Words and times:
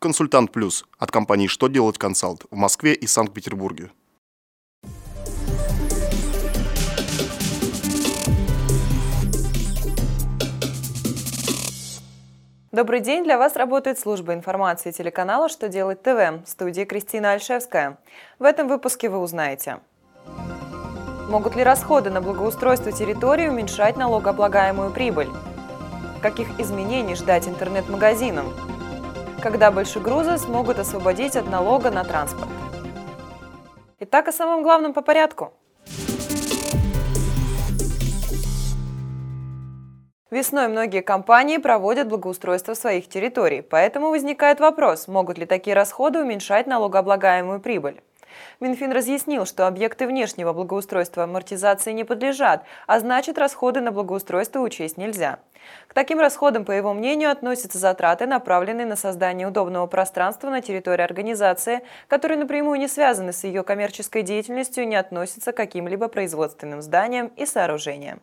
Консультант 0.00 0.52
Плюс 0.52 0.84
от 0.96 1.10
компании 1.10 1.48
«Что 1.48 1.66
делать 1.66 1.98
консалт» 1.98 2.44
в 2.52 2.54
Москве 2.54 2.94
и 2.94 3.08
Санкт-Петербурге. 3.08 3.90
Добрый 12.70 13.00
день! 13.00 13.24
Для 13.24 13.38
вас 13.38 13.56
работает 13.56 13.98
служба 13.98 14.34
информации 14.34 14.92
телеканала 14.92 15.48
«Что 15.48 15.68
делать 15.68 16.00
ТВ» 16.00 16.44
в 16.44 16.46
студии 16.46 16.84
Кристина 16.84 17.32
Альшевская. 17.32 17.98
В 18.38 18.44
этом 18.44 18.68
выпуске 18.68 19.08
вы 19.08 19.18
узнаете. 19.18 19.80
Могут 21.28 21.56
ли 21.56 21.64
расходы 21.64 22.10
на 22.10 22.20
благоустройство 22.20 22.92
территории 22.92 23.48
уменьшать 23.48 23.96
налогооблагаемую 23.96 24.92
прибыль? 24.92 25.30
Каких 26.22 26.60
изменений 26.60 27.16
ждать 27.16 27.48
интернет-магазинам? 27.48 28.46
Когда 29.42 29.70
большегрузы 29.70 30.38
смогут 30.38 30.78
освободить 30.78 31.36
от 31.36 31.48
налога 31.48 31.90
на 31.90 32.04
транспорт? 32.04 32.48
Итак, 34.00 34.28
о 34.28 34.32
самом 34.32 34.62
главном 34.62 34.92
по 34.92 35.02
порядку– 35.02 35.52
Весной 40.30 40.68
многие 40.68 41.00
компании 41.00 41.56
проводят 41.56 42.06
благоустройство 42.06 42.74
своих 42.74 43.08
территорий, 43.08 43.62
поэтому 43.62 44.10
возникает 44.10 44.60
вопрос, 44.60 45.08
могут 45.08 45.38
ли 45.38 45.46
такие 45.46 45.74
расходы 45.74 46.20
уменьшать 46.20 46.66
налогооблагаемую 46.66 47.60
прибыль. 47.60 48.02
Минфин 48.60 48.92
разъяснил, 48.92 49.46
что 49.46 49.66
объекты 49.66 50.06
внешнего 50.06 50.52
благоустройства 50.52 51.24
амортизации 51.24 51.92
не 51.92 52.04
подлежат, 52.04 52.64
а 52.86 53.00
значит 53.00 53.38
расходы 53.38 53.80
на 53.80 53.92
благоустройство 53.92 54.60
учесть 54.60 54.96
нельзя. 54.96 55.38
К 55.86 55.94
таким 55.94 56.20
расходам, 56.20 56.64
по 56.64 56.72
его 56.72 56.94
мнению, 56.94 57.30
относятся 57.30 57.78
затраты, 57.78 58.26
направленные 58.26 58.86
на 58.86 58.96
создание 58.96 59.48
удобного 59.48 59.86
пространства 59.86 60.50
на 60.50 60.60
территории 60.60 61.02
организации, 61.02 61.82
которые 62.08 62.38
напрямую 62.38 62.78
не 62.78 62.88
связаны 62.88 63.32
с 63.32 63.44
ее 63.44 63.62
коммерческой 63.62 64.22
деятельностью 64.22 64.84
и 64.84 64.86
не 64.86 64.96
относятся 64.96 65.52
к 65.52 65.56
каким-либо 65.56 66.08
производственным 66.08 66.82
зданиям 66.82 67.28
и 67.36 67.46
сооружениям. 67.46 68.20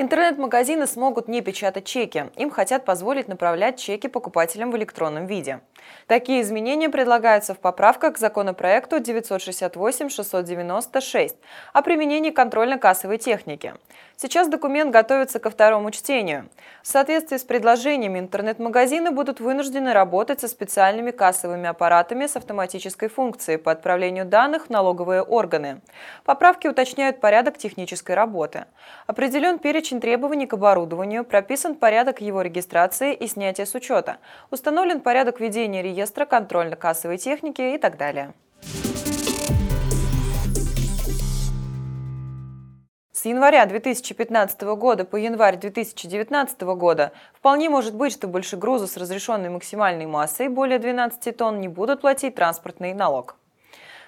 Интернет-магазины 0.00 0.86
смогут 0.86 1.28
не 1.28 1.42
печатать 1.42 1.84
чеки. 1.84 2.30
Им 2.36 2.50
хотят 2.50 2.86
позволить 2.86 3.28
направлять 3.28 3.78
чеки 3.78 4.08
покупателям 4.08 4.70
в 4.70 4.76
электронном 4.78 5.26
виде. 5.26 5.60
Такие 6.06 6.40
изменения 6.40 6.88
предлагаются 6.88 7.52
в 7.52 7.58
поправках 7.58 8.14
к 8.14 8.18
законопроекту 8.18 8.96
968-696 8.96 11.36
о 11.74 11.82
применении 11.82 12.30
контрольно-кассовой 12.30 13.18
техники. 13.18 13.74
Сейчас 14.16 14.48
документ 14.48 14.90
готовится 14.90 15.38
ко 15.38 15.50
второму 15.50 15.90
чтению. 15.90 16.48
В 16.82 16.88
соответствии 16.88 17.36
с 17.38 17.44
предложениями 17.44 18.18
интернет-магазины 18.18 19.10
будут 19.10 19.40
вынуждены 19.40 19.94
работать 19.94 20.40
со 20.40 20.48
специальными 20.48 21.10
кассовыми 21.10 21.68
аппаратами 21.68 22.26
с 22.26 22.36
автоматической 22.36 23.08
функцией 23.08 23.58
по 23.58 23.72
отправлению 23.72 24.26
данных 24.26 24.66
в 24.66 24.70
налоговые 24.70 25.22
органы. 25.22 25.80
Поправки 26.24 26.68
уточняют 26.68 27.20
порядок 27.20 27.56
технической 27.56 28.14
работы. 28.14 28.66
Определен 29.06 29.58
перечень 29.58 29.89
требований 29.98 30.46
к 30.46 30.52
оборудованию, 30.52 31.24
прописан 31.24 31.74
порядок 31.74 32.20
его 32.20 32.42
регистрации 32.42 33.14
и 33.14 33.26
снятия 33.26 33.64
с 33.64 33.74
учета, 33.74 34.18
установлен 34.50 35.00
порядок 35.00 35.40
ведения 35.40 35.82
реестра 35.82 36.26
контрольно-кассовой 36.26 37.16
техники 37.16 37.74
и 37.74 37.78
так 37.78 37.96
далее. 37.96 38.34
С 43.20 43.24
января 43.24 43.66
2015 43.66 44.62
года 44.76 45.04
по 45.04 45.16
январь 45.16 45.58
2019 45.58 46.60
года 46.62 47.12
вполне 47.34 47.68
может 47.68 47.94
быть, 47.94 48.12
что 48.12 48.28
большегрузы 48.28 48.86
с 48.86 48.96
разрешенной 48.96 49.50
максимальной 49.50 50.06
массой 50.06 50.48
более 50.48 50.78
12 50.78 51.36
тонн 51.36 51.60
не 51.60 51.68
будут 51.68 52.00
платить 52.00 52.34
транспортный 52.36 52.94
налог. 52.94 53.36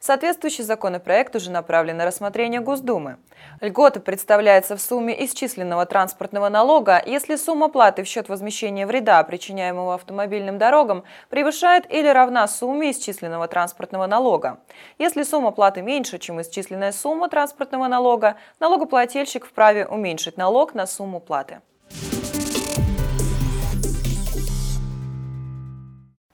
Соответствующий 0.00 0.64
законопроект 0.64 1.34
уже 1.34 1.50
направлен 1.50 1.96
на 1.96 2.04
рассмотрение 2.04 2.60
Госдумы. 2.60 3.18
Льгота 3.60 4.00
представляется 4.00 4.76
в 4.76 4.80
сумме 4.80 5.24
исчисленного 5.24 5.86
транспортного 5.86 6.48
налога, 6.48 7.02
если 7.04 7.36
сумма 7.36 7.68
платы 7.68 8.04
в 8.04 8.06
счет 8.06 8.28
возмещения 8.28 8.86
вреда, 8.86 9.22
причиняемого 9.24 9.94
автомобильным 9.94 10.58
дорогам, 10.58 11.04
превышает 11.28 11.90
или 11.90 12.08
равна 12.08 12.46
сумме 12.46 12.92
исчисленного 12.92 13.48
транспортного 13.48 14.06
налога. 14.06 14.60
Если 14.98 15.22
сумма 15.24 15.50
платы 15.50 15.82
меньше, 15.82 16.18
чем 16.18 16.40
исчисленная 16.40 16.92
сумма 16.92 17.28
транспортного 17.28 17.88
налога, 17.88 18.36
налогоплательщик 18.60 19.46
вправе 19.46 19.86
уменьшить 19.86 20.36
налог 20.36 20.74
на 20.74 20.86
сумму 20.86 21.20
платы. 21.20 21.60